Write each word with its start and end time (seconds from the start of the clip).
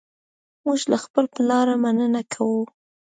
موږ 0.65 0.79
له 0.91 0.97
خپل 1.03 1.25
پلار 1.35 1.67
مننه 1.83 2.21
کوو. 2.33 2.61